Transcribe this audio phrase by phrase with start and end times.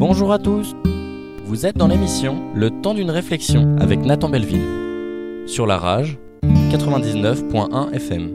[0.00, 0.74] Bonjour à tous
[1.44, 5.46] Vous êtes dans l'émission Le temps d'une réflexion avec Nathan Belleville.
[5.46, 8.34] Sur la rage, 99.1 FM.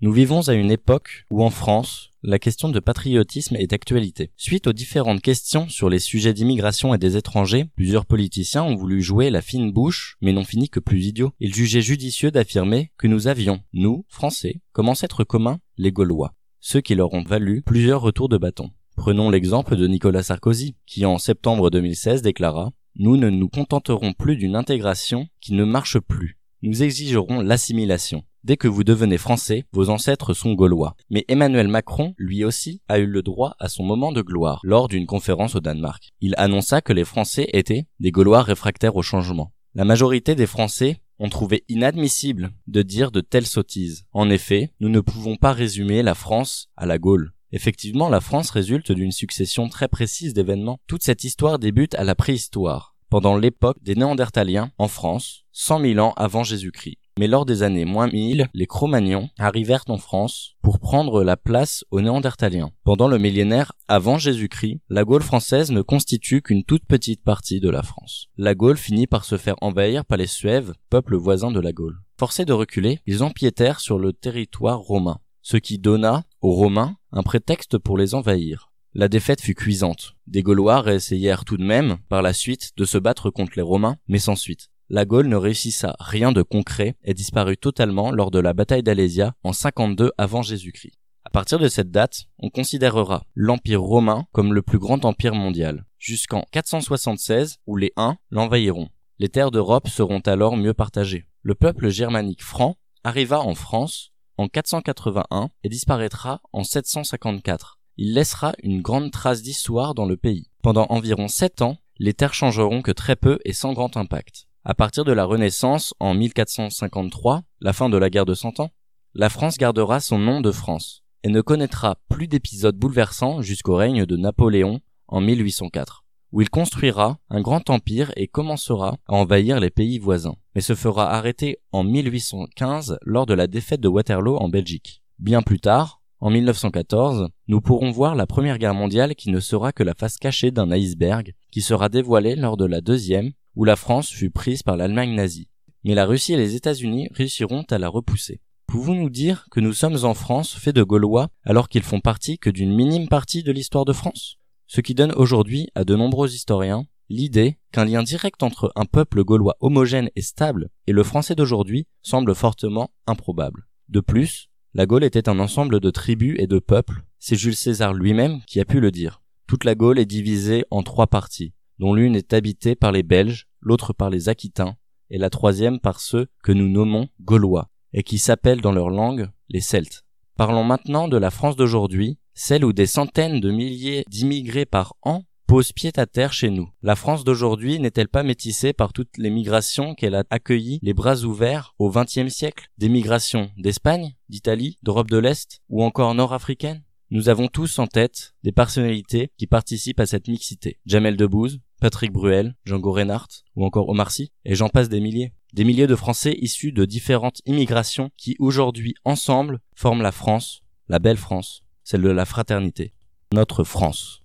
[0.00, 4.30] Nous vivons à une époque où en France, la question de patriotisme est d'actualité.
[4.38, 9.02] Suite aux différentes questions sur les sujets d'immigration et des étrangers, plusieurs politiciens ont voulu
[9.02, 11.32] jouer la fine bouche, mais n'ont fini que plus idiots.
[11.38, 16.80] Ils jugeaient judicieux d'affirmer que nous avions, nous, Français, comme ancêtres communs, les Gaulois, ceux
[16.80, 18.70] qui leur ont valu plusieurs retours de bâton.
[19.02, 24.36] Prenons l'exemple de Nicolas Sarkozy, qui en septembre 2016 déclara Nous ne nous contenterons plus
[24.36, 26.38] d'une intégration qui ne marche plus.
[26.62, 28.22] Nous exigerons l'assimilation.
[28.44, 30.94] Dès que vous devenez français, vos ancêtres sont gaulois.
[31.10, 34.86] Mais Emmanuel Macron, lui aussi, a eu le droit à son moment de gloire lors
[34.86, 36.10] d'une conférence au Danemark.
[36.20, 39.52] Il annonça que les Français étaient des Gaulois réfractaires au changement.
[39.74, 44.04] La majorité des Français ont trouvé inadmissible de dire de telles sottises.
[44.12, 47.32] En effet, nous ne pouvons pas résumer la France à la Gaule.
[47.52, 50.78] Effectivement, la France résulte d'une succession très précise d'événements.
[50.86, 55.98] Toute cette histoire débute à la préhistoire, pendant l'époque des Néandertaliens en France, 100 000
[55.98, 56.96] ans avant Jésus-Christ.
[57.18, 61.84] Mais lors des années moins 1000, les Cro-Magnons arrivèrent en France pour prendre la place
[61.90, 62.70] aux Néandertaliens.
[62.84, 67.68] Pendant le millénaire avant Jésus-Christ, la Gaule française ne constitue qu'une toute petite partie de
[67.68, 68.28] la France.
[68.38, 72.00] La Gaule finit par se faire envahir par les Suèves, peuple voisin de la Gaule.
[72.18, 77.22] Forcés de reculer, ils empiétèrent sur le territoire romain, ce qui donna aux Romains un
[77.22, 78.72] prétexte pour les envahir.
[78.94, 80.14] La défaite fut cuisante.
[80.26, 83.96] Des Gaulois réessayèrent tout de même, par la suite, de se battre contre les Romains,
[84.08, 88.38] mais sans suite la Gaule ne réussissa rien de concret et disparut totalement lors de
[88.38, 90.98] la bataille d'Alésia en 52 avant Jésus-Christ.
[91.24, 95.86] À partir de cette date, on considérera l'Empire romain comme le plus grand empire mondial,
[95.98, 98.90] jusqu'en 476 où les Huns l'envahiront.
[99.18, 101.24] Les terres d'Europe seront alors mieux partagées.
[101.40, 107.78] Le peuple germanique franc arriva en France en 481 et disparaîtra en 754.
[107.96, 110.50] Il laissera une grande trace d'histoire dans le pays.
[110.62, 114.46] Pendant environ sept ans, les terres changeront que très peu et sans grand impact.
[114.64, 118.70] À partir de la Renaissance, en 1453, la fin de la guerre de Cent Ans,
[119.14, 124.06] la France gardera son nom de France et ne connaîtra plus d'épisodes bouleversants jusqu'au règne
[124.06, 126.01] de Napoléon en 1804,
[126.32, 130.74] où il construira un grand empire et commencera à envahir les pays voisins, mais se
[130.74, 135.02] fera arrêter en 1815 lors de la défaite de Waterloo en Belgique.
[135.18, 139.72] Bien plus tard, en 1914, nous pourrons voir la Première Guerre mondiale qui ne sera
[139.72, 143.76] que la face cachée d'un iceberg qui sera dévoilé lors de la Deuxième où la
[143.76, 145.48] France fut prise par l'Allemagne nazie.
[145.84, 148.40] Mais la Russie et les États-Unis réussiront à la repousser.
[148.66, 152.50] Pouvons-nous dire que nous sommes en France faits de Gaulois alors qu'ils font partie que
[152.50, 154.38] d'une minime partie de l'histoire de France?
[154.74, 159.22] Ce qui donne aujourd'hui à de nombreux historiens l'idée qu'un lien direct entre un peuple
[159.22, 163.68] gaulois homogène et stable et le français d'aujourd'hui semble fortement improbable.
[163.90, 167.92] De plus, la Gaule était un ensemble de tribus et de peuples, c'est Jules César
[167.92, 169.20] lui-même qui a pu le dire.
[169.46, 173.48] Toute la Gaule est divisée en trois parties, dont l'une est habitée par les Belges,
[173.60, 174.76] l'autre par les Aquitains,
[175.10, 179.28] et la troisième par ceux que nous nommons Gaulois, et qui s'appellent dans leur langue
[179.50, 180.06] les Celtes.
[180.34, 185.24] Parlons maintenant de la France d'aujourd'hui, celle où des centaines de milliers d'immigrés par an
[185.46, 186.70] posent pied à terre chez nous.
[186.82, 191.24] La France d'aujourd'hui n'est-elle pas métissée par toutes les migrations qu'elle a accueillies les bras
[191.24, 192.68] ouverts au XXe siècle?
[192.78, 198.32] Des migrations d'Espagne, d'Italie, d'Europe de l'Est ou encore nord-africaine Nous avons tous en tête
[198.42, 200.78] des personnalités qui participent à cette mixité.
[200.86, 205.34] Jamel Debbouze, Patrick Bruel, Django Reinhardt ou encore Omar Sy, et j'en passe des milliers.
[205.52, 210.98] Des milliers de Français issus de différentes immigrations qui aujourd'hui ensemble forment la France, la
[210.98, 212.94] belle France, celle de la fraternité,
[213.34, 214.22] notre France.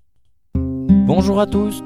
[0.56, 1.84] Bonjour à tous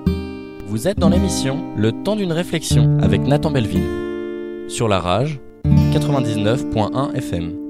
[0.68, 4.70] Vous êtes dans l'émission Le temps d'une réflexion avec Nathan Belleville.
[4.70, 7.61] Sur la rage, 99.1 FM.